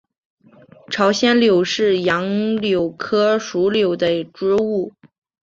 [0.89, 4.91] 朝鲜柳是杨柳科柳属的植物。